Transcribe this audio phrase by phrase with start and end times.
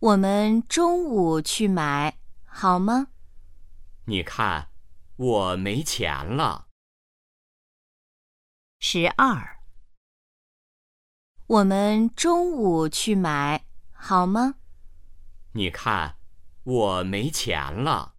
[0.00, 3.08] 我们中午去买好吗？
[4.04, 4.70] 你看
[5.16, 6.68] 我没钱了。
[8.78, 9.58] 十二。
[11.48, 14.54] 我们中午去买好吗？
[15.54, 16.16] 你看
[16.62, 18.14] 我没钱了。